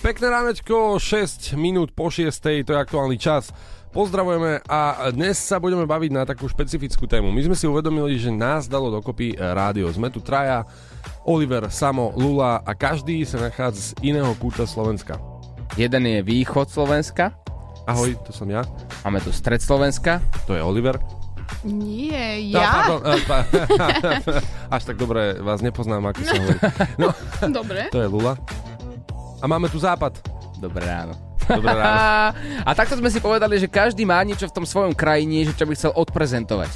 [0.00, 2.32] Pekné ránečko, 6 minút po 6,
[2.64, 3.52] to je aktuálny čas.
[3.90, 4.80] Pozdravujeme a
[5.10, 7.28] dnes sa budeme baviť na takú špecifickú tému.
[7.28, 9.90] My sme si uvedomili, že nás dalo dokopy rádio.
[9.90, 10.64] Sme tu traja,
[11.22, 15.20] Oliver, Samo, Lula a každý sa nachádza z iného kúta Slovenska.
[15.74, 17.34] Jeden je východ Slovenska.
[17.84, 18.62] Ahoj, to som ja.
[19.02, 20.22] Máme tu stred Slovenska.
[20.46, 20.96] To je Oliver.
[21.60, 22.70] Nie, No, ja?
[22.72, 23.46] pardon, eh, pa-
[24.74, 26.58] Až tak dobre vás nepoznám, ako sa hovorí.
[26.96, 27.08] No,
[27.52, 27.90] Dobre.
[27.90, 28.38] to je Lula.
[29.40, 30.20] A máme tu západ.
[30.60, 31.16] Dobré ráno.
[31.48, 32.36] Dobré ráno.
[32.68, 35.64] A, takto sme si povedali, že každý má niečo v tom svojom kraji, niečo, čo
[35.64, 36.70] by chcel odprezentovať.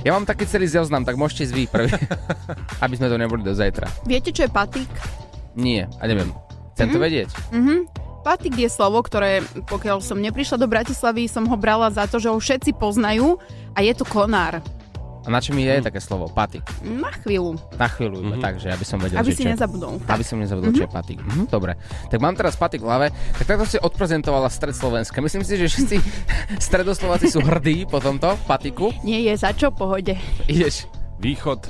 [0.00, 1.92] Ja mám taký celý zoznam, tak môžete ísť vy prvý,
[2.84, 3.84] aby sme to neboli do zajtra.
[4.08, 4.88] Viete, čo je patik?
[5.52, 6.32] Nie, a neviem.
[6.72, 7.28] Chcem to vedieť.
[7.52, 7.84] Mhm.
[8.20, 12.28] Patik je slovo, ktoré pokiaľ som neprišla do Bratislavy, som ho brala za to, že
[12.28, 13.40] ho všetci poznajú
[13.72, 14.60] a je to konár.
[15.20, 16.32] A na čo mi je také slovo?
[16.32, 16.64] Patik.
[16.80, 18.40] Na chvíľu, Na chvíľu, mm-hmm.
[18.40, 19.52] takže aby som vedel, aby že si čo.
[19.52, 20.00] nezabudol.
[20.08, 21.20] Aby som nezabudol, čo je patik.
[21.20, 21.76] Mhm, dobre.
[22.08, 23.06] Tak mám teraz patik v hlave.
[23.36, 25.20] Tak takto si odprezentovala stred Slovenska.
[25.20, 25.96] Myslím si, že všetci
[26.72, 28.88] stredoslováci sú hrdí po tomto patiku.
[29.04, 30.16] Nie je za čo, pohode.
[30.48, 30.88] Ideš.
[31.20, 31.68] Východ.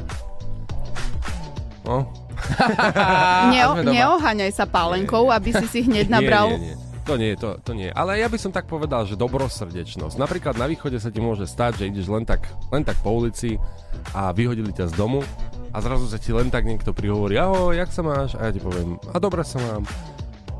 [1.82, 2.06] No,
[3.52, 6.56] Neo, neoháňaj sa pálenkou, aby si si hneď nabral.
[6.56, 6.89] Nie, nie, nie.
[7.10, 7.90] To nie, to, to nie.
[7.90, 10.14] Ale ja by som tak povedal, že dobrosrdečnosť.
[10.14, 13.58] Napríklad na východe sa ti môže stať, že ideš len tak, len tak po ulici
[14.14, 15.26] a vyhodili ťa z domu
[15.74, 18.38] a zrazu sa ti len tak niekto prihovorí, ahoj, jak sa máš?
[18.38, 19.82] A ja ti poviem, a dobre sa mám.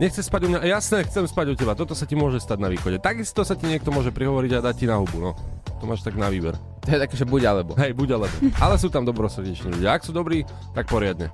[0.03, 0.67] Nechce spať u mňa?
[0.75, 1.79] Jasné, chcem spať u teba.
[1.79, 2.99] Toto sa ti môže stať na východe.
[2.99, 5.23] Takisto sa ti niekto môže prihovoriť a dať ti na hubu.
[5.23, 5.39] No.
[5.79, 6.59] To máš tak na výber.
[6.83, 7.79] To je také, že buď alebo.
[7.79, 8.35] Hej, buď alebo.
[8.59, 9.95] Ale sú tam dobrosrdeční ľudia.
[9.95, 10.43] Ak sú dobrí,
[10.75, 11.31] tak poriadne.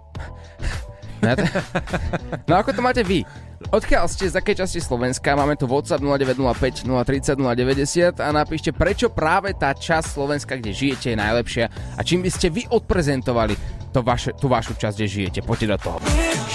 [2.47, 3.27] No, ako to máte vy?
[3.73, 5.35] Odkiaľ ste, z akej časti Slovenska?
[5.35, 11.13] Máme tu WhatsApp 0905 030 090 a napíšte, prečo práve tá časť Slovenska, kde žijete,
[11.13, 11.65] je najlepšia
[11.99, 13.57] a čím by ste vy odprezentovali
[13.97, 15.41] to vaše, tú vašu časť, kde žijete.
[15.41, 15.99] Poďte do toho.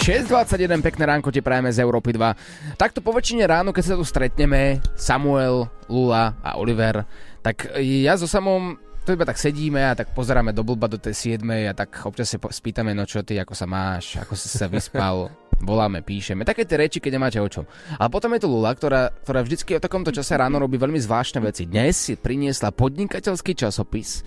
[0.06, 2.78] 6.21, pekné ránko ti prajeme z Európy 2.
[2.78, 7.02] Takto po väčšine ráno, keď sa tu stretneme, Samuel, Lula a Oliver,
[7.42, 11.38] tak ja so samom to iba tak sedíme a tak pozeráme do blba do tej
[11.42, 14.70] 7 a tak občas sa spýtame, no čo ty, ako sa máš, ako si sa
[14.70, 15.34] vyspal,
[15.70, 17.66] voláme, píšeme, také tie reči, keď nemáte o čom.
[17.98, 21.42] Ale potom je tu Lula, ktorá, ktorá vždycky o takomto čase ráno robí veľmi zvláštne
[21.42, 21.66] veci.
[21.66, 24.22] Dnes si priniesla podnikateľský časopis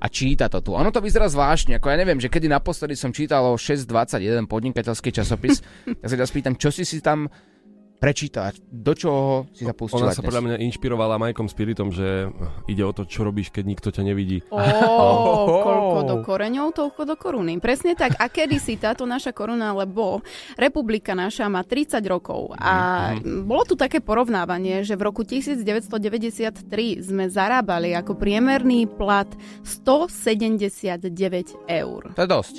[0.00, 0.72] a číta to tu.
[0.72, 5.12] Ono to vyzerá zvláštne, ako ja neviem, že kedy naposledy som čítal o 6.21 podnikateľský
[5.12, 5.60] časopis,
[6.02, 7.28] ja sa ťa spýtam, čo si si tam
[8.04, 10.28] prečítať, do čoho si sa pustila Ona sa dnes?
[10.28, 12.28] podľa mňa inšpirovala Majkom Spiritom, že
[12.68, 14.44] ide o to, čo robíš, keď nikto ťa nevidí.
[14.52, 14.60] Ó,
[15.64, 17.56] koľko do koreňov, toľko do koruny.
[17.64, 18.20] Presne tak.
[18.20, 20.20] A kedy si táto naša koruna, lebo
[20.60, 22.52] republika naša má 30 rokov.
[22.60, 26.60] A bolo tu také porovnávanie, že v roku 1993
[27.00, 29.32] sme zarábali ako priemerný plat
[29.64, 31.08] 179
[31.72, 32.00] eur.
[32.12, 32.54] To je dosť.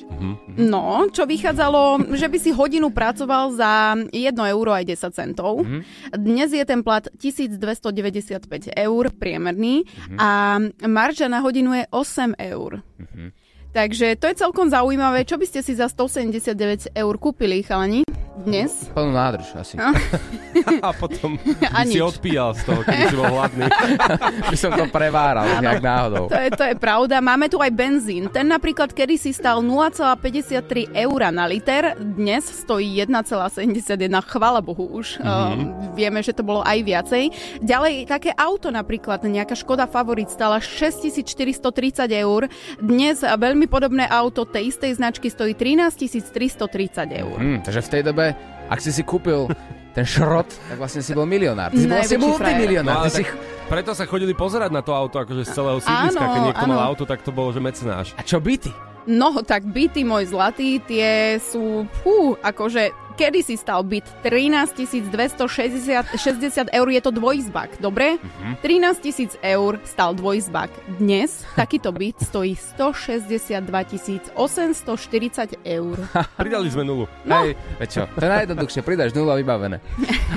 [0.58, 5.68] No, čo vychádzalo, že by si hodinu pracoval za 1 euro aj 10 centov.
[5.68, 5.84] Mhm.
[6.18, 10.18] Dnes je ten plat 1295 eur priemerný Mhm.
[10.20, 12.82] a marža na hodinu je 8 eur.
[13.00, 13.32] Mhm.
[13.76, 15.28] Takže to je celkom zaujímavé.
[15.28, 18.08] Čo by ste si za 179 eur kúpili, chalani?
[18.36, 18.92] Dnes?
[18.94, 19.76] Plnú nádrž asi.
[19.80, 23.66] A potom by A si odpíjal z toho, keď si bol hladný.
[24.54, 26.30] by som to preváral, nejak náhodou.
[26.30, 27.20] To je, to je pravda.
[27.26, 28.30] Máme tu aj benzín.
[28.30, 33.98] Ten napríklad kedysi stal 0,53 eur na liter, dnes stojí 1,71.
[34.30, 35.20] Chvala Bohu už.
[35.20, 35.26] Mm-hmm.
[35.26, 37.24] Uh, vieme, že to bolo aj viacej.
[37.66, 42.46] Ďalej, také auto napríklad, nejaká Škoda Favorit stala 6430 eur.
[42.78, 45.96] Dnes veľmi podobné auto tej istej značky stojí 13
[46.32, 47.38] 330 eur.
[47.38, 48.26] Hm, takže v tej dobe,
[48.70, 49.50] ak si si kúpil
[49.96, 51.72] ten šrot, tak vlastne si bol milionár.
[51.72, 52.98] Ty si bol vlastne multimilionár.
[53.00, 53.24] No, Ty si...
[53.72, 56.20] preto sa chodili pozerať na to auto, akože z celého sídliska.
[56.20, 56.74] Áno, Keď niekto áno.
[56.76, 58.12] mal auto, tak to bolo, že mecenáš.
[58.20, 58.70] A čo byty?
[59.06, 64.04] No, tak byty, môj zlatý, tie sú, fú, akože, kedy si stal byt?
[64.22, 64.76] 13
[65.10, 68.20] 260 60 eur je to dvojizbak, dobre?
[68.20, 68.62] Mhm.
[68.62, 70.70] 13 tisíc eur stal dvojizbak.
[71.00, 75.96] Dnes takýto byt stojí 162 840 eur.
[76.36, 77.08] Pridali sme nulu.
[77.24, 77.36] No.
[77.42, 77.56] Hej,
[77.88, 79.80] čo, to je najjednoduchšie, pridáš nulu a vybavené.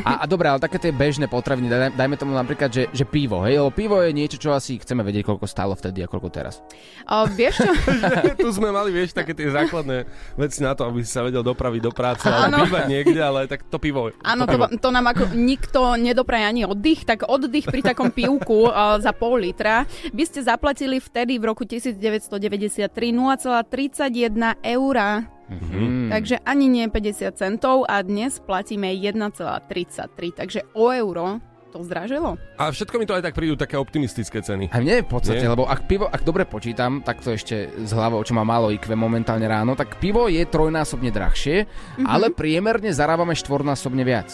[0.06, 3.42] A, a dobré, ale také tie bežné potraviny, daj, dajme tomu napríklad, že, že pivo,
[3.42, 6.62] hej, lebo pivo je niečo, čo asi chceme vedieť, koľko stálo vtedy a koľko teraz.
[7.08, 7.72] A vieš čo?
[8.44, 10.06] tu sme mali, vieš, také tie základné
[10.38, 12.67] veci na to, aby si sa vedel dopraviť do práce Áno.
[12.68, 14.12] Bývať niekde, ale tak to pivo.
[14.20, 14.66] Áno, to to, pivo.
[14.76, 19.40] to nám ako nikto nedopraje ani oddych, tak oddych pri takom pivku uh, za pol
[19.40, 25.24] litra by ste zaplatili vtedy v roku 1993 0,31 eura.
[25.48, 26.12] Hmm.
[26.12, 32.40] Takže ani nie 50 centov a dnes platíme 1,33, takže o euro to zdražilo.
[32.54, 34.68] A všetko mi to aj tak prídu také optimistické ceny.
[34.68, 35.48] A mne v podstate, Nie?
[35.48, 38.88] lebo ak pivo, ak dobre počítam, tak to ešte z hlavou, čo má málo IQ
[38.90, 42.04] momentálne ráno, tak pivo je trojnásobne drahšie, Mhm.
[42.04, 44.32] ale priemerne zarábame štvornásobne viac.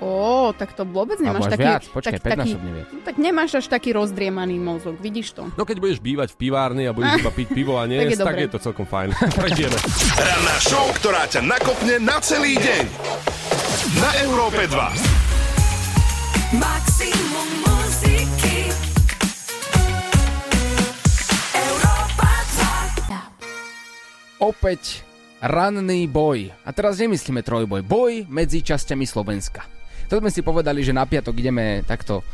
[0.00, 1.60] Ó, tak to vôbec nemáš taký...
[1.60, 2.86] viac, počkaj, tak, taký, 5-násobne viac.
[3.04, 5.52] tak nemáš až taký rozdriemaný mozog, vidíš to?
[5.52, 8.16] No keď budeš bývať v pivárni a budeš iba piť pivo a nie, Tak je
[8.16, 8.40] tak, dobre.
[8.40, 9.12] je to celkom fajn.
[9.36, 9.76] Prežijeme.
[10.16, 12.84] Ranná show, ktorá ťa nakopne na celý deň.
[14.00, 15.29] Na Európe 2.
[24.42, 25.06] Opäť
[25.38, 26.50] ranný boj.
[26.66, 27.86] A teraz nemyslíme trojboj.
[27.86, 29.62] Boj medzi časťami Slovenska.
[30.10, 32.26] To sme si povedali, že na piatok ideme takto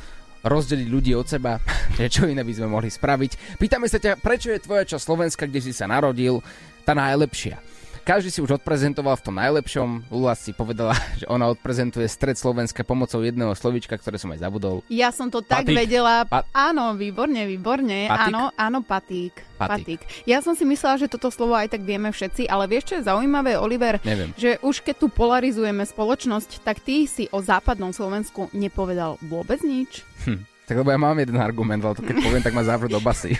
[0.49, 1.61] rozdeliť ľudí od seba,
[2.01, 3.61] že čo iné by sme mohli spraviť.
[3.61, 6.41] Pýtame sa ťa, prečo je tvoja časť Slovenska, kde si sa narodil,
[6.89, 7.61] tá najlepšia.
[8.07, 10.15] Každý si už odprezentoval v tom najlepšom.
[10.15, 14.87] Lula si povedala, že ona odprezentuje stred Slovenska pomocou jedného slovíčka, ktoré som aj zabudol.
[14.87, 15.75] Ja som to tak Patík.
[15.75, 16.23] vedela.
[16.23, 18.07] Pa- áno, výborne, výborne.
[18.07, 18.31] Patík?
[18.31, 19.43] Áno, áno, patík.
[19.59, 19.99] Patík.
[19.99, 20.01] patík.
[20.23, 23.11] Ja som si myslela, že toto slovo aj tak vieme všetci, ale vieš, čo je
[23.11, 23.99] zaujímavé, Oliver?
[24.07, 24.31] Neviem.
[24.39, 30.07] Že už keď tu polarizujeme spoločnosť, tak ty si o západnom Slovensku nepovedal vôbec nič.
[30.31, 30.47] Hm.
[30.67, 33.39] Tak lebo ja mám jeden argument, ale to keď poviem, tak ma zavrú do basy.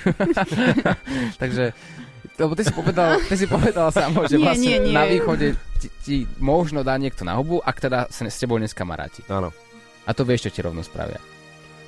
[1.43, 1.75] Takže,
[2.37, 4.95] lebo ty si povedal, ty si povedal samo, že Nie, vlastne nie, nie.
[4.95, 5.47] na východe
[5.77, 9.25] ti, ti možno dá niekto na hubu, ak teda sa s tebou neskamaráti.
[9.27, 9.51] Áno.
[10.05, 11.19] A to vieš, čo ti rovno spravia.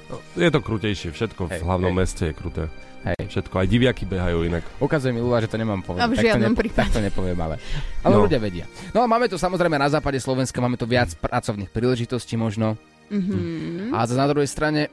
[0.08, 1.98] No, Je to krutejšie, všetko v Hej, hlavnom hej.
[1.98, 2.64] meste je kruté.
[2.98, 3.30] Hej.
[3.30, 4.64] Všetko, aj diviaky behajú inak.
[4.80, 6.02] Ukazuje mi Lula, že to nemám povedať.
[6.02, 6.78] A v tak to, prípade.
[6.82, 7.56] tak to nepoviem, ale,
[8.02, 8.26] ale No.
[8.26, 8.66] ľudia vedia.
[8.90, 12.74] No a máme tu samozrejme na západe Slovenska, máme tu viac pracovných príležitostí možno.
[13.08, 13.94] Mhm.
[13.94, 14.90] A na druhej strane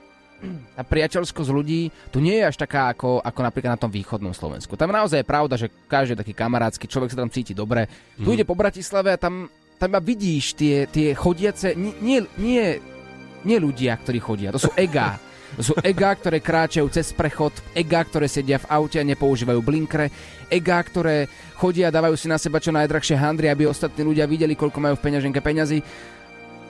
[0.76, 4.78] tá priateľskosť ľudí tu nie je až taká ako, ako napríklad na tom východnom Slovensku.
[4.78, 7.88] Tam naozaj je pravda, že každý je taký kamarátsky, človek sa tam cíti dobre.
[8.20, 9.50] Tu ide po Bratislave a tam,
[9.80, 12.66] tam iba vidíš tie, tie chodiace, nie, nie, nie,
[13.48, 15.18] nie ľudia, ktorí chodia, to sú ega.
[15.56, 20.12] To sú ega, ktoré kráčajú cez prechod, ega, ktoré sedia v aute a nepoužívajú blinkre,
[20.52, 24.60] ega, ktoré chodia a dávajú si na seba čo najdrahšie handry, aby ostatní ľudia videli,
[24.60, 25.80] koľko majú v peňaženke peňazí.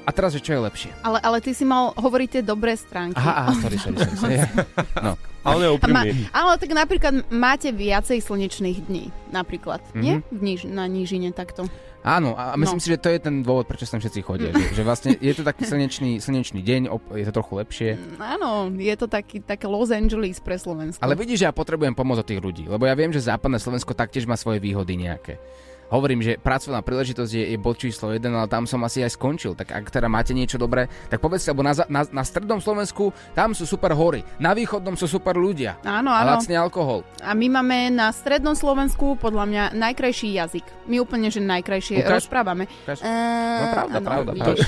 [0.06, 0.90] A teraz, že čo je lepšie?
[1.02, 3.18] Ale, ale ty si mal hovoriť tie dobré stránky.
[3.18, 4.16] Aha, aha, sorry, sorry, sorry.
[4.16, 4.38] sorry.
[5.06, 5.18] No.
[5.46, 6.02] Ale je ma,
[6.34, 9.82] ale tak napríklad máte viacej slnečných dní, napríklad.
[9.94, 9.94] Mhm.
[9.94, 10.02] Mm-hmm.
[10.02, 10.16] Nie?
[10.34, 11.70] V níž, na nížine takto.
[12.06, 12.84] Áno, a myslím No.
[12.86, 14.54] si, že to je ten dôvod, prečo sem všetci chodia.
[14.54, 17.90] Že, že vlastne je to taký slnečný, slnečný deň, op- je to trochu lepšie.
[18.22, 21.02] Áno, je to taký, také Los Angeles pre Slovensko.
[21.02, 23.98] Ale vidíš, že ja potrebujem pomoc od tých ľudí, lebo ja viem, že západné Slovensko
[23.98, 25.42] taktiež má svoje výhody nejaké.
[25.86, 29.54] Hovorím, že pracovná príležitosť je, je bod číslo 1, ale tam som asi aj skončil.
[29.54, 33.54] Tak ak teda máte niečo dobré, tak povedzte, lebo na, na, na strednom Slovensku tam
[33.54, 35.78] sú super hory, na východnom sú super ľudia.
[35.82, 36.36] Áno, A áno.
[36.36, 37.06] lacný alkohol.
[37.22, 40.66] A my máme na strednom Slovensku podľa mňa najkrajší jazyk.
[40.86, 42.26] My úplne, že najkrajšie Ukáž.
[42.26, 42.66] rozprávame.
[42.84, 43.00] Ukáž.
[43.02, 44.60] Ehm, No pravda, áno, pravda, vidíš.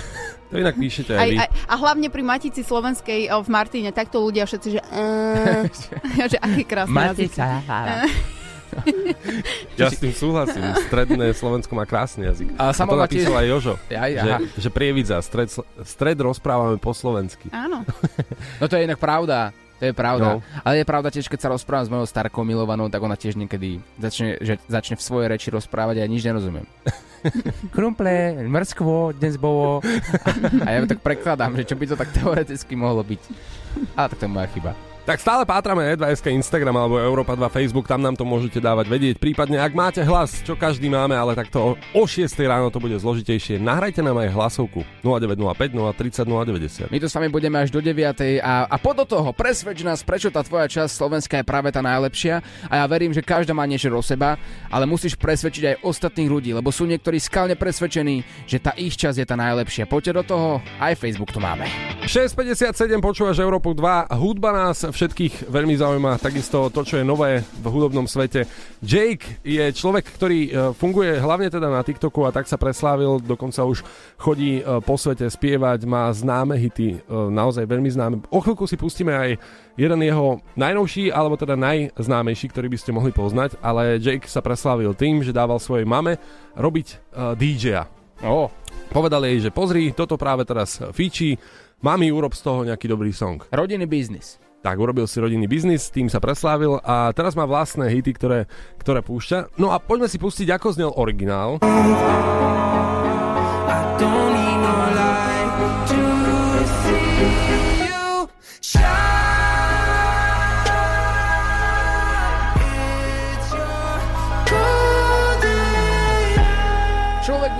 [0.48, 1.38] To inak píšete aj Aj, vy.
[1.44, 4.80] aj, a hlavne pri Matici Slovenskej v Martine, takto ľudia všetci, že...
[4.80, 5.68] Uh,
[6.32, 7.32] že aký krásny jazyk.
[9.76, 10.64] Ja s tým súhlasím.
[10.86, 12.54] Stredné Slovensko má krásny jazyk.
[12.56, 13.74] A A to tiež- napísal aj Jožo.
[13.90, 14.38] Aj, Že, aha.
[14.56, 15.50] že prievidza, stred,
[15.84, 17.48] stred rozprávame po slovensky.
[17.50, 17.84] Áno.
[18.60, 19.54] No to je inak pravda.
[19.78, 20.26] To je pravda.
[20.26, 20.42] No.
[20.66, 23.78] Ale je pravda tiež, keď sa rozprávam s mojou starkou milovanou, tak ona tiež niekedy
[23.96, 26.66] začne, že začne v svojej reči rozprávať a ja nič nerozumiem.
[27.76, 29.86] Krumple, mrskvo, dnes bolo.
[30.66, 33.22] A ja tak prekladám, že čo by to tak teoreticky mohlo byť.
[33.94, 34.72] Ale tak to je moja chyba.
[35.08, 39.16] Tak stále pátrame E2SK Instagram alebo Európa 2 Facebook, tam nám to môžete dávať vedieť.
[39.16, 43.56] Prípadne, ak máte hlas, čo každý máme, ale takto o 6 ráno to bude zložitejšie,
[43.56, 45.48] nahrajte nám aj hlasovku 0905
[45.96, 46.92] 030 090.
[46.92, 48.44] My tu s vami budeme až do 9.
[48.44, 51.80] A, a pod do toho presvedč nás, prečo tá tvoja časť Slovenska je práve tá
[51.80, 52.44] najlepšia.
[52.68, 54.36] A ja verím, že každá má niečo do seba,
[54.68, 59.24] ale musíš presvedčiť aj ostatných ľudí, lebo sú niektorí skalne presvedčení, že tá ich časť
[59.24, 59.88] je tá najlepšia.
[59.88, 60.48] Poďte do toho,
[60.84, 61.64] aj Facebook tu máme.
[62.04, 64.12] 6.57 počúvaš Európu 2.
[64.12, 68.50] Hudba nás všetkých veľmi zaujíma, takisto to, čo je nové v hudobnom svete.
[68.82, 73.62] Jake je človek, ktorý e, funguje hlavne teda na TikToku a tak sa preslávil, dokonca
[73.62, 73.86] už
[74.18, 78.16] chodí e, po svete spievať, má známe hity, e, naozaj veľmi známe.
[78.34, 79.38] O chvíľku si pustíme aj
[79.78, 84.98] jeden jeho najnovší, alebo teda najznámejší, ktorý by ste mohli poznať, ale Jake sa preslávil
[84.98, 86.18] tým, že dával svojej mame
[86.58, 87.86] robiť DJ-a.
[88.26, 88.50] Ó,
[88.88, 91.36] Povedal jej, že pozri, toto práve teraz fíči,
[91.84, 93.44] mami, urob z toho nejaký dobrý song.
[93.52, 94.47] rodinný biznis.
[94.66, 98.40] Tak urobil si rodinný biznis, tým sa preslávil a teraz má vlastné hity, ktoré,
[98.82, 99.62] ktoré púšťa.
[99.62, 101.62] No a poďme si pustiť, ako znel originál.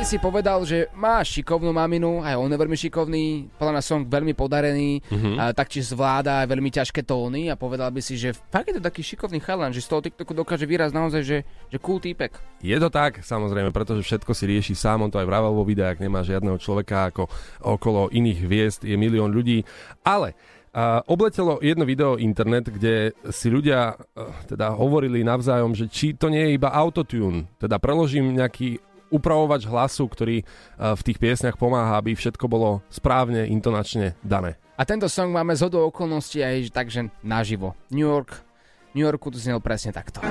[0.08, 4.32] Si povedal, že máš šikovnú maminu, aj on je veľmi šikovný, podľa mňa song veľmi
[4.40, 5.36] podarený, mm-hmm.
[5.36, 8.88] a taktiež zvláda aj veľmi ťažké tóny a povedal by si, že fakt je to
[8.88, 12.40] taký šikovný chalan, že z toho TikToku dokáže výraz naozaj, že, že cool týpek.
[12.64, 16.00] Je to tak, samozrejme, pretože všetko si rieši sám, on to aj vravel vo videách,
[16.00, 17.28] nemá žiadneho človeka ako
[17.68, 19.68] okolo iných hviezd, je milión ľudí,
[20.08, 20.40] ale
[20.78, 26.30] a obletelo jedno video internet, kde si ľudia uh, teda hovorili navzájom, že či to
[26.30, 28.78] nie je iba autotune, teda preložím nejaký
[29.10, 34.60] upravovač hlasu, ktorý uh, v tých piesňach pomáha, aby všetko bolo správne, intonačne dané.
[34.78, 37.74] A tento song máme z hodou okolností aj takže naživo.
[37.90, 38.46] New York,
[38.94, 40.22] New Yorku to znel presne takto.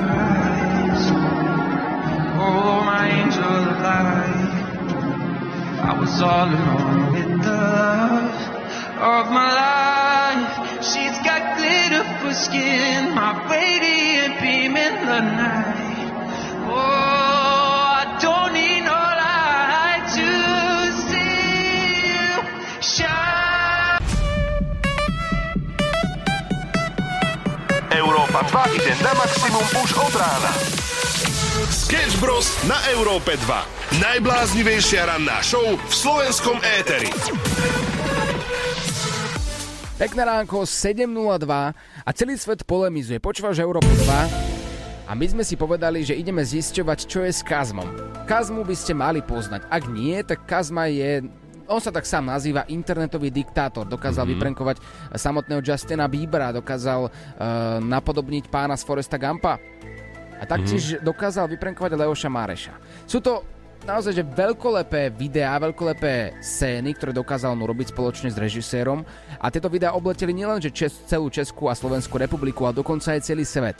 [2.36, 4.54] Oh, my angel of light.
[5.82, 8.38] I was all alone with the love
[9.02, 10.52] of my life.
[10.82, 15.65] She's got glitter for skin, my radiant beam in the night.
[28.44, 30.52] 2 ide na maximum už od rána.
[31.72, 32.52] Sketch Bros.
[32.68, 34.02] na Európe 2.
[34.02, 37.08] Najbláznivejšia ranná show v slovenskom éteri.
[39.96, 41.48] Pekné ránko, 7.02
[42.04, 43.16] a celý svet polemizuje.
[43.16, 47.88] Počúvaš Európu 2 a my sme si povedali, že ideme zisťovať, čo je s Kazmom.
[48.28, 49.64] Kazmu by ste mali poznať.
[49.72, 51.24] Ak nie, tak Kazma je
[51.66, 53.86] on sa tak sám nazýva internetový diktátor.
[53.86, 54.38] Dokázal mm-hmm.
[54.38, 54.76] vyprenkovať
[55.14, 57.12] samotného Justina Biebera, dokázal uh,
[57.82, 59.58] napodobniť pána z Foresta Gampa
[60.36, 61.04] a taktiež mm-hmm.
[61.04, 62.74] dokázal vyprenkovať Leoša Máreša.
[63.08, 63.42] Sú to
[63.86, 69.06] naozaj že veľkolepé videá, veľkolepé scény, ktoré dokázal on urobiť spoločne s režisérom
[69.38, 73.26] a tieto videá obleteli nielen že čes, celú Českú a Slovenskú republiku, ale dokonca aj
[73.26, 73.78] celý svet.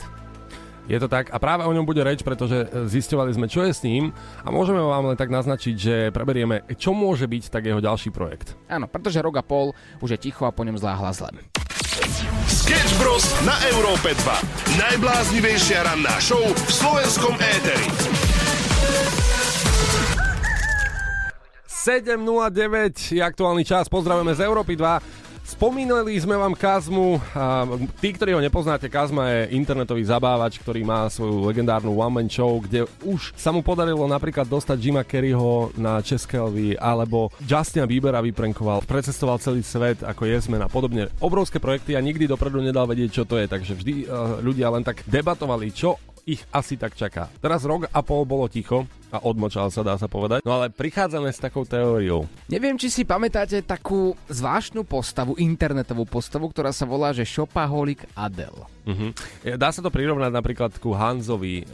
[0.87, 3.75] Je to tak a práve o ňom bude reč, pretože e, zisťovali sme, čo je
[3.75, 4.15] s ním
[4.47, 8.55] a môžeme vám len tak naznačiť, že preberieme, čo môže byť tak jeho ďalší projekt.
[8.71, 11.43] Áno, pretože rok a pol už je ticho a po ňom zlá hlas len.
[12.47, 13.27] Sketch Bros.
[13.43, 14.79] na Európe 2.
[14.79, 17.87] Najbláznivejšia ranná show v slovenskom éteri.
[21.87, 25.26] 7.09 je aktuálny čas, pozdravujeme z Európy 2.
[25.47, 27.63] Spomínali sme vám Kazmu, a
[28.03, 32.91] tí, ktorí ho nepoznáte, Kazma je internetový zabávač, ktorý má svoju legendárnu one-man show, kde
[33.07, 38.83] už sa mu podarilo napríklad dostať Jima Kerryho na České lvy, alebo Justina Biebera vyprenkoval,
[38.91, 41.15] precestoval celý svet ako Jesmen a podobne.
[41.23, 44.83] Obrovské projekty a nikdy dopredu nedal vedieť, čo to je, takže vždy uh, ľudia len
[44.83, 45.95] tak debatovali, čo
[46.27, 47.31] ich asi tak čaká.
[47.39, 48.83] Teraz rok a pol bolo ticho
[49.15, 50.43] a odmočal sa, dá sa povedať.
[50.43, 52.27] No ale prichádzame s takou teóriou.
[52.51, 58.67] Neviem, či si pamätáte takú zvláštnu postavu, internetovú postavu, ktorá sa volá, že Shopaholic Adel.
[58.87, 59.11] Uh-huh.
[59.55, 61.65] Dá sa to prirovnať napríklad ku Hanzovi e,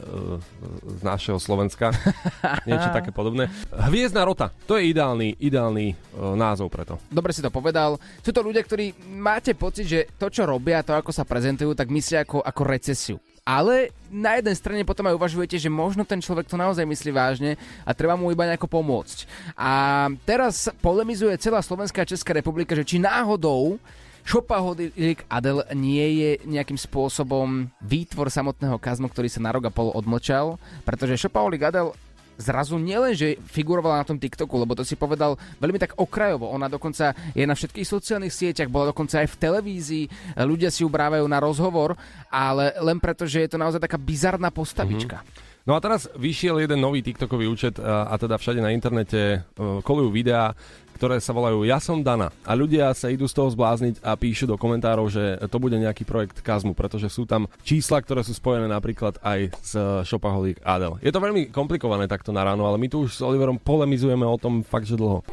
[0.85, 1.89] z našeho Slovenska.
[2.69, 3.49] Niečo také podobné.
[3.73, 5.95] Hviezdna rota, to je ideálny, ideálny e,
[6.37, 7.01] názov preto.
[7.09, 7.97] Dobre si to povedal.
[8.21, 11.89] Sú to ľudia, ktorí máte pocit, že to, čo robia, to, ako sa prezentujú, tak
[11.89, 13.17] myslia ako, ako recesiu.
[13.43, 17.59] Ale na jednej strane potom aj uvažujete, že možno ten človek to naozaj myslí vážne
[17.83, 19.27] a treba mu iba nejako pomôcť.
[19.59, 23.83] A teraz polemizuje celá Slovenská a Česká republika, že či náhodou
[24.23, 29.91] Šopaholic Adel nie je nejakým spôsobom výtvor samotného kazmu, ktorý sa na rok a pol
[29.91, 30.55] odmlčal,
[30.87, 31.91] pretože Šopaholic Adel
[32.37, 36.49] zrazu nielen, že figurovala na tom TikToku, lebo to si povedal veľmi tak okrajovo.
[36.53, 40.05] Ona dokonca je na všetkých sociálnych sieťach, bola dokonca aj v televízii,
[40.43, 41.95] ľudia si ju brávajú na rozhovor,
[42.33, 45.21] ale len preto, že je to naozaj taká bizarná postavička.
[45.21, 45.52] Mm-hmm.
[45.63, 49.79] No a teraz vyšiel jeden nový TikTokový účet a, a teda všade na internete uh,
[49.79, 50.51] kolujú videá,
[50.99, 52.35] ktoré sa volajú Ja som Dana.
[52.43, 56.03] A ľudia sa idú z toho zblázniť a píšu do komentárov, že to bude nejaký
[56.03, 59.71] projekt Kazmu, pretože sú tam čísla, ktoré sú spojené napríklad aj s
[60.03, 60.99] Shopaholic Adel.
[60.99, 64.35] Je to veľmi komplikované takto na ráno, ale my tu už s Oliverom polemizujeme o
[64.35, 65.23] tom fakt, že dlho.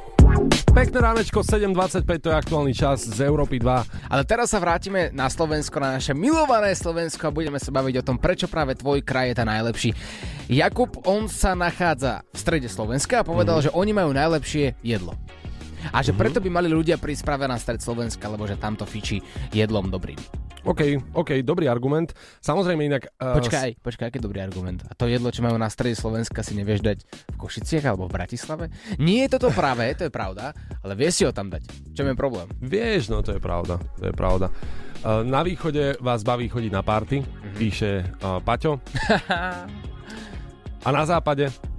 [0.70, 4.08] Pekné ránečko, 7.25, to je aktuálny čas z Európy 2.
[4.08, 8.06] Ale teraz sa vrátime na Slovensko, na naše milované Slovensko a budeme sa baviť o
[8.06, 9.90] tom, prečo práve tvoj kraj je tá najlepší.
[10.46, 13.75] Jakub, on sa nachádza v strede Slovenska a povedal, mm-hmm.
[13.75, 15.18] že oni majú najlepšie jedlo.
[15.90, 19.18] A že preto by mali ľudia prísť práve na stred Slovenska, lebo že tamto fičí
[19.50, 20.18] jedlom dobrým.
[20.64, 20.80] OK,
[21.16, 22.12] OK, dobrý argument.
[22.44, 23.16] Samozrejme inak...
[23.16, 24.84] Uh, Počkaj, počkaj, aký dobrý argument.
[24.88, 28.14] A to jedlo, čo majú na strede Slovenska, si nevieš dať v Košiciach alebo v
[28.20, 28.64] Bratislave?
[29.00, 30.52] Nie je toto práve, to je pravda,
[30.84, 31.94] ale vieš si ho tam dať.
[31.96, 32.48] Čo je problém?
[32.60, 34.52] Vieš, no to je pravda, to je pravda.
[35.00, 37.56] Uh, na východe vás baví chodiť na party, mm-hmm.
[37.56, 38.84] píše uh, Paťo.
[40.80, 41.69] A na západe?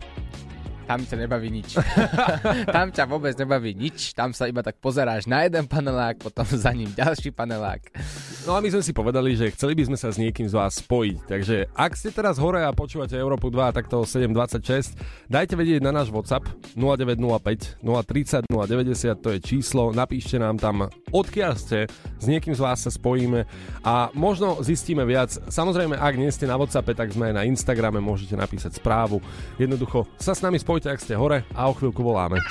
[0.91, 1.79] Tam ťa nebaví nič.
[2.75, 6.67] tam ťa vôbec nebaví nič, tam sa iba tak pozeráš na jeden panelák, potom za
[6.75, 7.95] ním ďalší panelák.
[8.43, 10.81] No a my sme si povedali, že chceli by sme sa s niekým z vás
[10.81, 11.17] spojiť.
[11.29, 14.97] Takže ak ste teraz hore a počúvate Európu 2, takto 726,
[15.29, 21.53] dajte vedieť na náš WhatsApp 0905 030 090, to je číslo, napíšte nám tam, odkiaľ
[21.53, 21.85] ste,
[22.17, 23.45] s niekým z vás sa spojíme
[23.85, 25.29] a možno zistíme viac.
[25.37, 29.21] Samozrejme, ak nie ste na WhatsAppe, tak sme aj na Instagrame, môžete napísať správu.
[29.61, 32.41] Jednoducho sa s nami spojte, ak ste hore a o chvíľku voláme.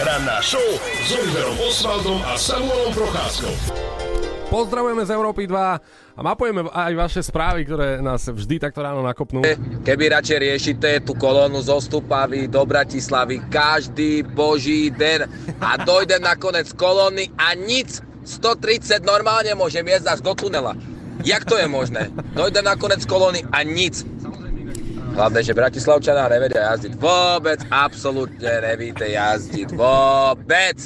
[0.00, 0.62] Ranná show
[1.04, 3.52] s Oliverom Osvaldom a Samuelom Procházkou.
[4.50, 9.46] Pozdravujeme z Európy 2 a mapujeme aj vaše správy, ktoré nás vždy takto ráno nakopnú.
[9.86, 15.30] Keby radšej riešite tú kolónu zo Stupavy do Bratislavy každý boží den
[15.62, 20.74] a dojde na konec kolóny a nic 130 normálne môžem jesť až do tunela.
[21.22, 22.08] Jak to je možné?
[22.32, 24.02] Dojde na konec kolóny a nic.
[25.10, 26.92] Hlavne, že Bratislavčaná nevedia jazdiť.
[26.96, 29.74] Vôbec, absolútne nevíte jazdiť.
[29.74, 30.78] Vôbec.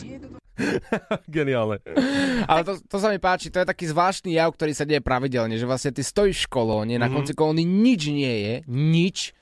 [1.35, 1.83] Geniálne.
[2.47, 5.59] Ale to, to sa mi páči, to je taký zvláštny jav, ktorý sa deje pravidelne,
[5.59, 9.35] že vlastne ty stojíš v kolóne, na konci kolóny nič nie je, nič,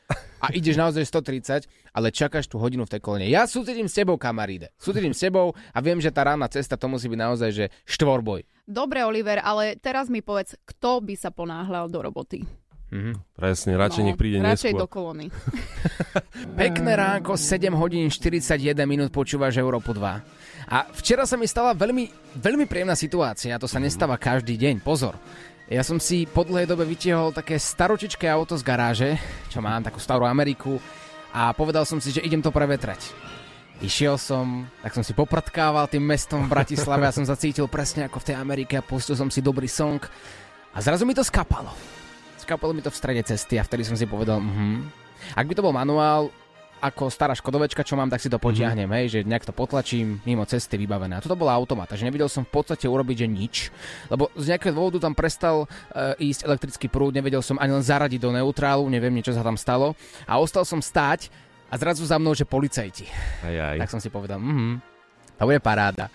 [0.42, 3.30] a ideš naozaj 130, ale čakáš tú hodinu v tej kolóne.
[3.30, 4.74] Ja súcitím s tebou, kamaríde.
[4.74, 8.42] Súcitím s tebou a viem, že tá rána cesta to musí byť naozaj, že štvorboj.
[8.66, 12.42] Dobre, Oliver, ale teraz mi povedz, kto by sa ponáhľal do roboty?
[13.32, 14.84] Presne, radšej nech príde No, radšej neskôr.
[14.84, 15.26] do kolóny.
[16.60, 20.68] Pekné ránko, 7 hodín 41 minút počúvaš Európu 2.
[20.68, 25.16] A včera sa mi stala veľmi, veľmi príjemná situácia, to sa nestáva každý deň, pozor.
[25.72, 29.10] Ja som si po dlhej dobe vytiahol také staročičké auto z garáže,
[29.48, 30.76] čo mám, takú starú Ameriku,
[31.32, 33.08] a povedal som si, že idem to prevetrať.
[33.80, 38.04] Išiel som, tak som si poprtkával tým mestom v Bratislave a som sa cítil presne
[38.04, 39.96] ako v tej Amerike a pustil som si dobrý song
[40.76, 41.72] a zrazu mi to skapalo.
[42.42, 45.02] Skapalo mi to v strede cesty a vtedy som si povedal, mhm.
[45.38, 46.34] Ak by to bol manuál,
[46.82, 50.42] ako stará Škodovečka, čo mám, tak si to potiahnem, hej, že nejak to potlačím mimo
[50.42, 51.14] cesty vybavené.
[51.14, 53.54] A toto bola automat, takže nevedel som v podstate urobiť, že nič,
[54.10, 58.18] lebo z nejakého dôvodu tam prestal e, ísť elektrický prúd, nevedel som ani len zaradiť
[58.18, 59.94] do neutrálu, neviem, niečo sa tam stalo
[60.26, 61.30] a ostal som stáť
[61.70, 63.06] a zrazu za mnou, že policajti.
[63.46, 63.86] Aj, aj.
[63.86, 64.82] Tak som si povedal, mhm,
[65.38, 66.10] to bude paráda.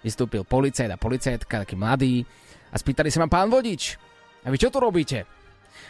[0.00, 2.24] Vystúpil policajt a policajtka, taký mladý
[2.72, 4.00] a spýtali sa ma, pán vodič,
[4.40, 5.28] a vy čo tu robíte?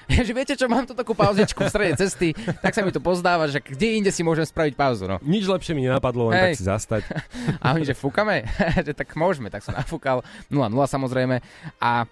[0.26, 2.30] Že viete čo, mám tu takú pauzičku v strede cesty,
[2.62, 5.18] tak sa mi to pozdáva, že kde inde si môžem spraviť pauzu, no.
[5.22, 6.42] Nič lepšie mi nenapadlo, len Hej.
[6.42, 7.02] tak si zastať.
[7.62, 8.46] A oni, že fúkame?
[8.86, 10.22] že tak môžeme, tak som nafúkal.
[10.46, 11.42] 0-0 samozrejme.
[11.82, 12.06] A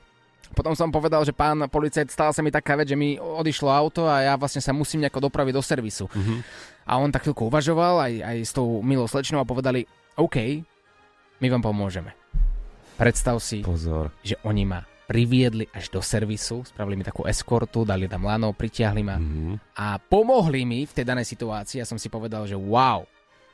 [0.54, 4.06] potom som povedal, že pán policajt, stala sa mi taká vec, že mi odišlo auto
[4.06, 6.06] a ja vlastne sa musím nejako dopraviť do servisu.
[6.86, 10.62] A on tak chvíľku uvažoval aj, aj s tou milou slečnou a povedali, OK,
[11.42, 12.14] my vám pomôžeme.
[12.94, 14.14] Predstav si, Pozor.
[14.22, 19.02] že oni ma priviedli až do servisu, spravili mi takú eskortu, dali tam lano, pritiahli
[19.04, 19.76] ma Mhm.
[19.76, 21.80] a pomohli mi v tej danej situácii.
[21.80, 23.04] Ja som si povedal, že wow,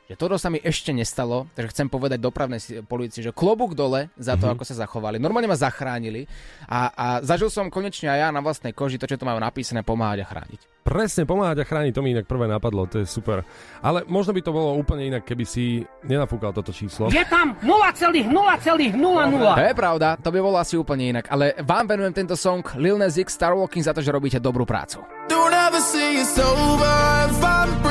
[0.09, 4.35] že toto sa mi ešte nestalo, takže chcem povedať dopravnej polícii, že klobúk dole za
[4.35, 5.21] to, ako sa zachovali.
[5.21, 6.27] Normálne ma zachránili
[6.67, 9.87] a, a zažil som konečne aj ja na vlastnej koži to, čo tu majú napísané,
[9.87, 10.61] pomáhať a chrániť.
[10.81, 13.45] Presne, pomáhať a chrániť, to mi inak prvé napadlo, to je super.
[13.85, 17.07] Ale možno by to bolo úplne inak, keby si nenafúkal toto číslo.
[17.13, 18.27] Je tam 0,0,0,0.
[18.97, 22.97] To je pravda, to by bolo asi úplne inak, ale vám venujem tento song Lil
[22.97, 25.05] Nas X Star Walking za to, že robíte dobrú prácu.
[25.29, 27.90] Don't ever say it's over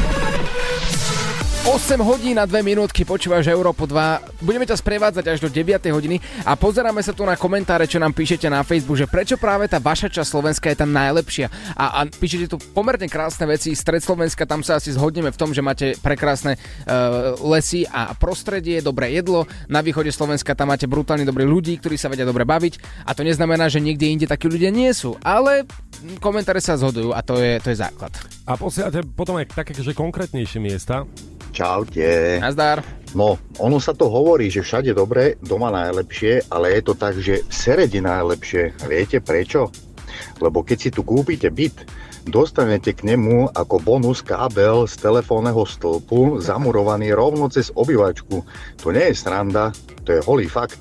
[1.61, 4.41] 8 hodín a 2 minútky počúvaš Európu 2.
[4.41, 8.17] Budeme ťa sprevádzať až do 9 hodiny a pozeráme sa tu na komentáre, čo nám
[8.17, 11.53] píšete na Facebook, že prečo práve tá vaša časť Slovenska je tá najlepšia.
[11.77, 13.77] A, a píšete tu pomerne krásne veci.
[13.77, 18.81] Stred Slovenska, tam sa asi zhodneme v tom, že máte prekrásne uh, lesy a prostredie,
[18.81, 19.45] dobré jedlo.
[19.69, 23.05] Na východe Slovenska tam máte brutálne dobrých ľudí, ktorí sa vedia dobre baviť.
[23.05, 25.13] A to neznamená, že niekde inde takí ľudia nie sú.
[25.21, 25.69] Ale
[26.25, 28.09] komentáre sa zhodujú a to je, to je základ.
[28.49, 31.05] A posielate potom aj také, že konkrétnejšie miesta.
[31.51, 32.39] Čaute.
[32.39, 32.79] Nazdar.
[33.11, 37.43] No, ono sa to hovorí, že všade dobre, doma najlepšie, ale je to tak, že
[37.43, 38.87] v Seredi najlepšie.
[38.87, 39.67] Viete prečo?
[40.39, 41.83] Lebo keď si tu kúpite byt,
[42.23, 48.47] dostanete k nemu ako bonus kábel z telefónneho stĺpu zamurovaný rovno cez obývačku.
[48.79, 49.75] To nie je sranda,
[50.07, 50.79] to je holý fakt.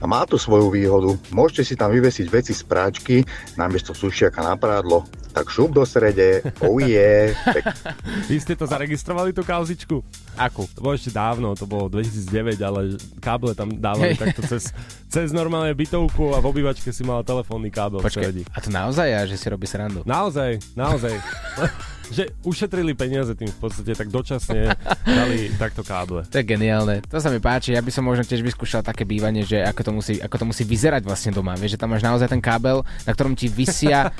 [0.00, 1.12] A má to svoju výhodu.
[1.28, 3.20] Môžete si tam vyvesiť veci z práčky
[3.60, 5.04] namiesto sušiaka na prádlo.
[5.30, 7.30] Tak šup do strede, oh yeah.
[8.26, 10.02] Vy ste to zaregistrovali, tú kauzičku?
[10.34, 10.66] Akú?
[10.74, 12.80] To bolo ešte dávno, to bolo 2009, ale
[13.22, 14.26] káble tam dávali Hej.
[14.26, 14.74] takto cez,
[15.06, 18.42] cez normálne bytovku a v obývačke si mal telefónny kábel v Počkej, Seredi.
[18.50, 20.02] a to naozaj ja, že si robí srandu?
[20.02, 21.14] Naozaj, naozaj.
[22.10, 24.74] že ušetrili peniaze tým v podstate, tak dočasne
[25.06, 26.26] dali takto káble.
[26.26, 27.00] To je geniálne.
[27.06, 27.72] To sa mi páči.
[27.72, 30.62] Ja by som možno tiež vyskúšal také bývanie, že ako to musí, ako to musí
[30.66, 31.54] vyzerať vlastne doma.
[31.54, 34.10] Vieš, že tam máš naozaj ten kábel, na ktorom ti vysia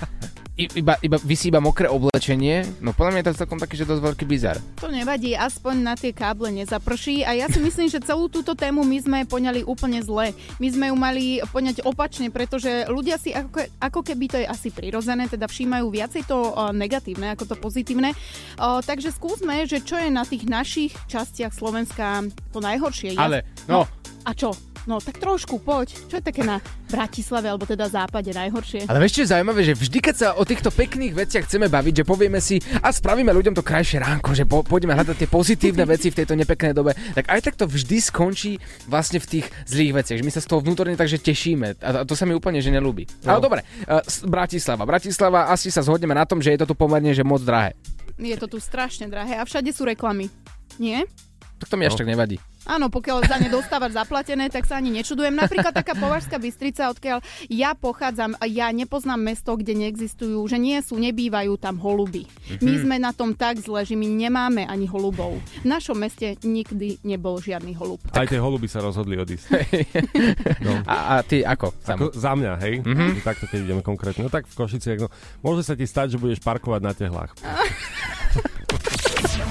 [0.74, 2.66] iba, iba, vysí iba mokré oblečenie.
[2.80, 4.56] No podľa mňa je to celkom taký, že dosť veľký bizar.
[4.80, 8.82] To nevadí, aspoň na tie káble nezaprší a ja si myslím, že celú túto tému
[8.82, 10.34] my sme poňali úplne zle.
[10.58, 14.68] My sme ju mali poňať opačne, pretože ľudia si ako, ako keby to je asi
[14.68, 16.38] prirodzené, teda všímajú viacej to
[16.72, 18.12] negatívne ako to pozitívne.
[18.58, 23.14] Takže skúsme, že čo je na tých našich častiach Slovenska to najhoršie.
[23.14, 23.86] Ja- Ale, no,
[24.20, 24.52] A čo?
[24.88, 25.92] No tak trošku, poď.
[26.08, 26.56] Čo je také na
[26.88, 28.88] Bratislave, alebo teda západe najhoršie?
[28.88, 32.00] Ale vieš, čo je zaujímavé, že vždy, keď sa o týchto pekných veciach chceme baviť,
[32.00, 35.84] že povieme si a spravíme ľuďom to krajšie ránko, že po, pôjdeme hľadať tie pozitívne
[35.84, 38.56] veci v tejto nepeknej dobe, tak aj tak to vždy skončí
[38.88, 42.16] vlastne v tých zlých veciach, že my sa z toho vnútorne takže tešíme a to
[42.16, 43.04] sa mi úplne že nelúbi.
[43.22, 43.36] No.
[43.36, 44.88] Ale dobre, uh, s- Bratislava.
[44.88, 47.76] Bratislava, asi sa zhodneme na tom, že je to tu pomerne že moc drahé.
[48.16, 50.32] Je to tu strašne drahé a všade sú reklamy.
[50.80, 51.04] Nie?
[51.60, 52.40] Tak to mi až tak nevadí.
[52.68, 55.32] Áno, pokiaľ za ne dostávaš zaplatené, tak sa ani nečudujem.
[55.32, 61.00] Napríklad taká Považská Bystrica, odkiaľ ja pochádzam, ja nepoznám mesto, kde neexistujú, že nie sú,
[61.00, 62.28] nebývajú tam holuby.
[62.60, 65.40] My sme na tom tak zle, že my nemáme ani holubov.
[65.64, 68.00] V našom meste nikdy nebol žiadny holub.
[68.12, 69.46] Aj tie holuby sa rozhodli odísť.
[70.90, 71.72] A, a ty ako?
[71.86, 72.74] Ako za mňa, hej?
[72.82, 73.10] Mm-hmm.
[73.22, 74.26] Takto keď ideme konkrétne.
[74.26, 75.08] No tak v Košiciach, no,
[75.40, 77.32] môže sa ti stať, že budeš parkovať na tehlách.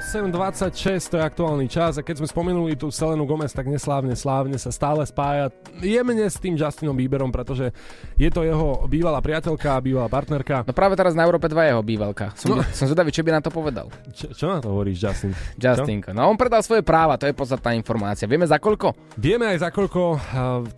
[0.00, 4.56] 8.26, to je aktuálny čas a keď sme spomenuli tú Selenu Gomez, tak neslávne, slávne
[4.56, 7.68] sa stále spája jemne s tým Justinom Bieberom, pretože
[8.16, 10.64] je to jeho bývalá priateľka, bývalá partnerka.
[10.64, 12.32] No práve teraz na Európe 2 jeho bývalka.
[12.32, 12.64] Som, No.
[12.72, 13.92] som zvedavý, čo by na to povedal.
[14.16, 15.36] Čo, čo na to hovoríš, Justin?
[15.60, 16.16] Justinko.
[16.16, 18.24] No on predal svoje práva, to je podstatná informácia.
[18.24, 18.96] Vieme za koľko?
[19.20, 20.16] Vieme aj za koľko,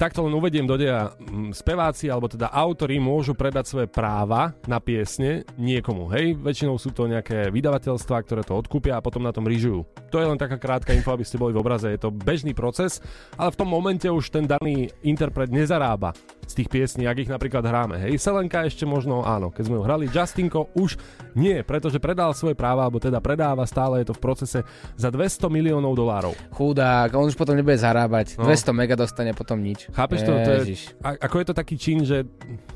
[0.02, 1.14] takto len uvediem do deja,
[1.54, 6.35] speváci alebo teda autori môžu predať svoje práva na piesne niekomu, hej?
[6.35, 9.85] Väčšinou sú to nejaké vydavateľstva, ktoré to odkúpia a potom na tom ryžujú.
[10.09, 13.05] To je len taká krátka info, aby ste boli v obraze, je to bežný proces,
[13.37, 16.16] ale v tom momente už ten daný interpret nezarába
[16.48, 17.96] z tých piesní, ak ich napríklad hráme.
[17.96, 21.01] Hej, Selenka ešte možno áno, keď sme ju hrali, Justinko už
[21.33, 24.61] nie, pretože predal svoje práva, alebo teda predáva stále, je to v procese
[24.94, 26.37] za 200 miliónov dolárov.
[26.53, 28.37] Chudák, on už potom nebude zarábať.
[28.37, 28.44] No.
[28.44, 28.53] No.
[28.53, 29.88] 200 mega dostane potom nič.
[29.96, 30.33] Chápeš to?
[30.37, 32.29] to je, a, ako je to taký čin, že...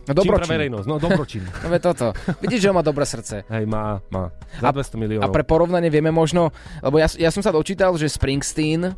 [0.09, 0.51] No čin dobročin.
[0.57, 1.45] verejnosť, no dobročin.
[1.67, 2.15] No toto.
[2.41, 3.45] Vidíš, že on má dobré srdce.
[3.51, 4.33] Hej, má, má.
[4.63, 5.29] Za 200 miliónov.
[5.29, 6.26] A pre porovnanie vieme možno,
[6.83, 8.95] lebo ja, ja som sa dočítal, že Springsteen uh,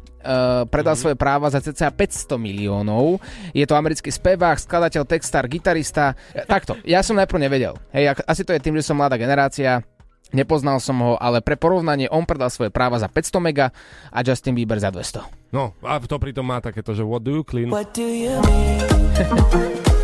[0.64, 1.00] predal Mhm.
[1.00, 3.20] svoje práva za cca 500 miliónov.
[3.52, 6.16] Je to americký spevák, skladateľ, textár, gitarista.
[6.32, 7.74] E, Takto, ja som najprv nevedel.
[7.90, 9.84] Hej, asi to je tým, že som mladá generácia,
[10.28, 13.72] nepoznal som ho, ale pre porovnanie on predal svoje práva za 500 mega
[14.12, 15.24] a Justin Bieber za 200.
[15.52, 17.72] No, a to pritom má takéto, že what do you clean?
[17.72, 18.84] What do you mean?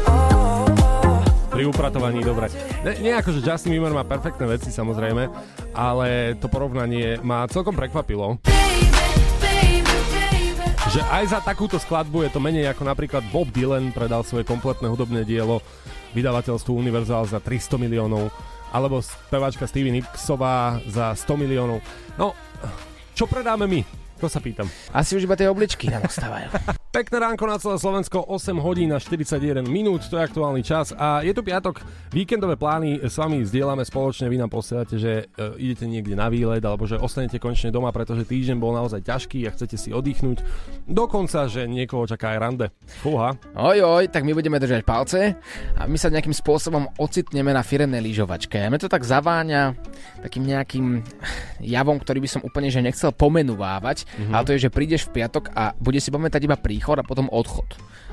[1.54, 2.50] Pri upratovaní, dobre.
[2.82, 5.30] Ne, nie ako, že Justin Bieber má perfektné veci, samozrejme,
[5.70, 8.42] ale to porovnanie ma celkom prekvapilo.
[10.90, 14.90] Že aj za takúto skladbu je to menej ako napríklad Bob Dylan predal svoje kompletné
[14.90, 15.62] hudobné dielo
[16.18, 18.34] vydavateľstvu Universal za 300 miliónov
[18.74, 21.78] alebo speváčka Stevie Nicksová za 100 miliónov.
[22.18, 22.34] No,
[23.14, 24.03] čo predáme my?
[24.22, 24.70] To sa pýtam.
[24.94, 26.48] Asi už iba tie obličky nám ostávajú.
[26.94, 31.26] Pekné ránko na celé Slovensko, 8 hodín a 41 minút, to je aktuálny čas a
[31.26, 31.82] je tu piatok,
[32.14, 36.62] víkendové plány s vami zdieľame spoločne, vy nám posielate, že e, idete niekde na výlet
[36.62, 40.46] alebo že ostanete konečne doma, pretože týždeň bol naozaj ťažký a chcete si oddychnúť.
[40.86, 42.66] Dokonca, že niekoho čaká aj rande.
[43.02, 43.34] Fúha.
[43.58, 45.34] Oj, oj, tak my budeme držať palce
[45.74, 48.70] a my sa nejakým spôsobom ocitneme na firemnej lyžovačke.
[48.70, 49.74] Mne to tak zaváňa
[50.22, 51.02] takým nejakým
[51.58, 53.10] javom, ktorý by som úplne že nechcel
[54.04, 54.32] mm-hmm.
[54.32, 57.26] ale to je, že prídeš v piatok a bude si pamätať iba príchod a potom
[57.28, 57.66] odchod.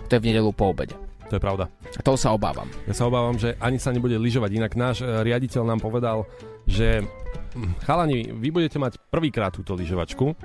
[0.08, 0.96] To je v nedelu po obede.
[1.28, 1.72] To je pravda.
[1.96, 2.68] A toho sa obávam.
[2.84, 4.52] Ja sa obávam, že ani sa nebude lyžovať.
[4.52, 6.28] Inak náš e, riaditeľ nám povedal,
[6.68, 7.08] že
[7.56, 10.36] hm, chalani, vy budete mať prvýkrát túto lyžovačku,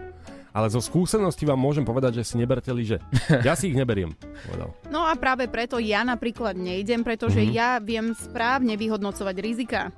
[0.54, 3.02] ale zo skúsenosti vám môžem povedať, že si neberte lyže.
[3.42, 4.14] Ja si ich neberiem,
[4.46, 4.70] povedal.
[4.88, 7.46] No a práve preto ja napríklad nejdem, pretože Mhm.
[7.50, 7.58] mm-hmm.
[7.58, 9.90] ja viem správne vyhodnocovať rizika.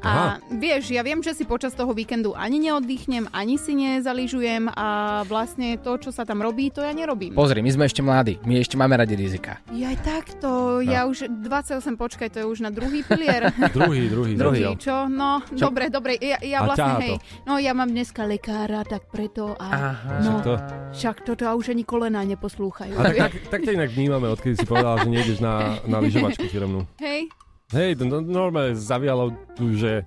[0.00, 0.40] Aha.
[0.40, 4.86] A vieš, ja viem, že si počas toho víkendu ani neoddychnem, ani si nezaližujem a
[5.24, 7.32] vlastne to, čo sa tam robí, to ja nerobím.
[7.32, 9.60] Pozri, my sme ešte mladí, my ešte máme radi rizika.
[9.70, 13.52] Ja aj takto, ja už 28, počkaj, to je už na druhý pilier.
[13.76, 15.04] Druhý, druhý, Druhý, Druhý, čo?
[15.06, 15.68] No, Čo?
[15.68, 17.04] dobre, dobre, ja, ja A vlastne, ťahá to.
[17.04, 19.92] hej, no ja mám dneska lekára, tak preto a Aha.
[20.20, 20.52] no, Však to,
[20.92, 22.94] však toto a už ani kolená neposlúchajú.
[22.94, 26.46] a tak, tak, tak ťa inak vnímame, odkedy si povedal, že nejdeš na, na lyžovačku
[26.46, 26.84] firemnú.
[26.98, 27.28] Hej,
[27.70, 29.30] Hej, to no, normálne zavialo
[29.78, 30.02] že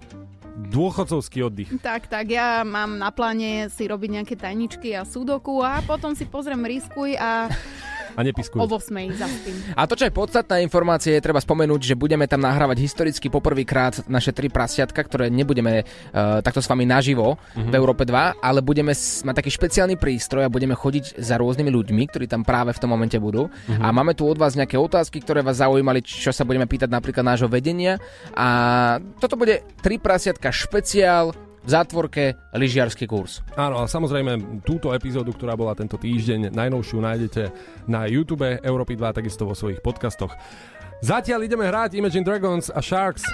[0.70, 1.70] dôchodcovský oddych.
[1.82, 6.30] Tak, tak, ja mám na pláne si robiť nejaké tajničky a sudoku a potom si
[6.30, 7.50] pozriem riskuj a
[8.14, 8.60] A nepiskuj.
[8.62, 9.56] o 8 zaspím.
[9.74, 14.06] A to, čo je podstatná informácia, je treba spomenúť, že budeme tam nahrávať historicky poprvýkrát
[14.06, 18.94] naše tri prasiatka, ktoré nebudeme uh, takto s vami naživo v Európe 2, ale budeme
[18.94, 22.90] mať taký špeciálny prístroj a budeme chodiť za rôznymi ľuďmi, ktorí tam práve v tom
[22.94, 23.50] momente budú.
[23.82, 27.26] A máme tu od vás nejaké otázky, ktoré vás zaujímali, čo sa budeme pýtať napríklad
[27.26, 27.98] nášho vedenia.
[28.38, 28.48] A
[29.18, 33.40] toto bude tri prasiatka špeciál v zátvorke lyžiarsky kurz.
[33.56, 37.44] Áno, a samozrejme túto epizódu, ktorá bola tento týždeň, najnovšiu nájdete
[37.88, 40.36] na YouTube Európy 2, takisto vo svojich podcastoch.
[41.04, 43.28] Zatiaľ ideme hrať Imagine Dragons a Sharks.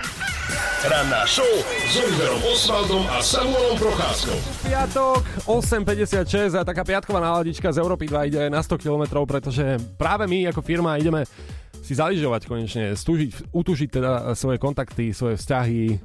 [0.80, 1.46] Ranná show
[1.86, 4.38] s Oliverom Osvaldom a Samuelom Procházkou.
[4.66, 10.26] Piatok 8.56 a taká piatková náladička z Európy 2 ide na 100 km, pretože práve
[10.26, 11.28] my ako firma ideme
[11.84, 16.00] si zaližovať konečne, stúžiť, utužiť teda svoje kontakty, svoje vzťahy,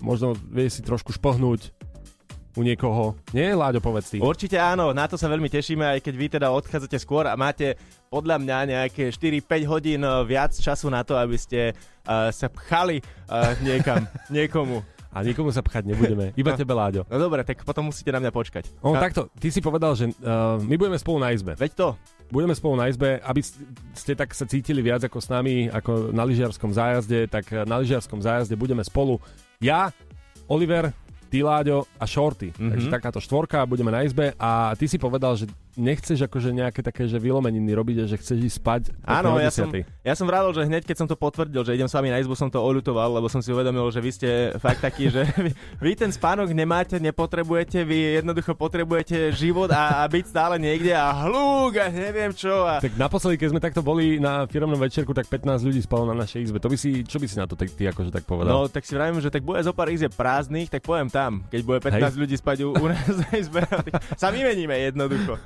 [0.00, 1.74] možno vie si trošku špohnúť
[2.58, 3.14] u niekoho.
[3.30, 4.18] Nie, Láďo, povedz ty.
[4.18, 7.78] Určite áno, na to sa veľmi tešíme, aj keď vy teda odchádzate skôr a máte
[8.10, 12.98] podľa mňa nejaké 4-5 hodín eh, viac času na to, aby ste uh, sa pchali
[13.30, 14.02] uh, niekam,
[14.34, 14.82] niekomu.
[15.08, 17.08] A nikomu sa pchať nebudeme, iba tebe, Láďo.
[17.08, 18.68] No dobre, tak potom musíte na mňa počkať.
[18.84, 21.56] O, A- takto, ty si povedal, že uh, my budeme spolu na izbe.
[21.56, 21.88] Veď to.
[22.28, 23.40] Budeme spolu na izbe, aby
[23.96, 28.20] ste tak sa cítili viac ako s nami, ako na lyžiarskom zájazde, tak na lyžiarskom
[28.20, 29.16] zájazde budeme spolu
[29.58, 29.90] ja,
[30.46, 30.94] Oliver,
[31.28, 32.50] ty Láďo a Shorty.
[32.54, 32.70] Mm-hmm.
[32.72, 37.06] Takže takáto štvorka, budeme na izbe a ty si povedal, že nechceš akože nejaké také,
[37.06, 39.86] že vylomeniny robiť, že chceš ísť spať Áno, ja som, 10:00.
[40.02, 42.34] ja som vravil, že hneď keď som to potvrdil, že idem s vami na izbu,
[42.34, 45.92] som to oľutoval, lebo som si uvedomil, že vy ste fakt takí, že vy, vy
[45.94, 51.78] ten spánok nemáte, nepotrebujete, vy jednoducho potrebujete život a, a byť stále niekde a hlúk
[51.78, 52.66] a neviem čo.
[52.66, 52.82] A...
[52.82, 56.50] Tak naposledy, keď sme takto boli na firmnom večerku, tak 15 ľudí spalo na našej
[56.50, 56.58] izbe.
[56.58, 58.50] To by si, čo by si na to tak, ty akože tak povedal?
[58.50, 61.60] No, tak si vravím, že tak bude zo pár izieb prázdnych, tak pojem tam, keď
[61.62, 62.18] bude 15 Hej.
[62.18, 63.62] ľudí spať u, u nás na izbe.
[63.86, 65.38] tak sa vymeníme jednoducho.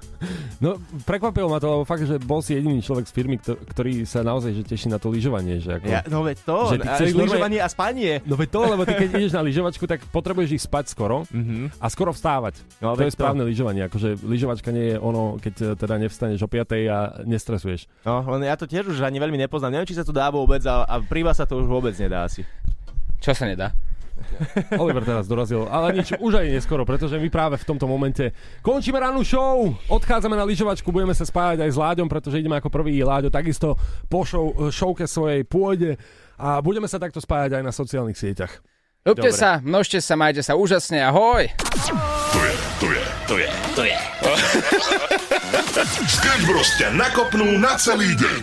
[0.59, 4.03] No, prekvapilo ma to, lebo fakt, že bol si jediný človek z firmy, kto- ktorý
[4.03, 5.59] sa naozaj že teší na to lyžovanie.
[5.59, 5.87] Že ako...
[5.87, 8.13] Ja, no veď to, Že ty chceš normálne- lyžovanie a spanie.
[8.23, 11.75] No veď to, lebo ty keď ideš na lyžovačku, tak potrebuješ ísť spať skoro Mhm.
[11.75, 12.55] a skoro vstávať.
[12.79, 16.49] No, to je správne lyžovanie, akože lyžovačka nie je ono, keď e, teda nevstaneš o
[16.49, 17.91] 5 a nestresuješ.
[18.03, 19.73] No, len ja to tiež už ani veľmi nepoznám.
[19.73, 22.23] Neviem, či sa to dá vôbec a, a pri vás sa to už vôbec nedá
[22.23, 22.47] asi.
[23.19, 23.71] Čo sa nedá?
[24.83, 29.01] Oliver teraz dorazil, ale nič, už aj neskoro, pretože my práve v tomto momente končíme
[29.01, 33.01] rannú show, odchádzame na lyžovačku, budeme sa spájať aj s Láďom, pretože ideme ako prvý
[33.03, 35.97] Láďo takisto po show, showke svojej pôjde
[36.39, 38.63] a budeme sa takto spájať aj na sociálnych sieťach.
[39.03, 39.35] Dobre.
[39.35, 41.51] sa, množte sa, majte sa úžasne, ahoj!
[41.59, 43.99] To je, to je, to je, to je.
[46.15, 48.43] Sketch Bros ťa nakopnú na celý deň.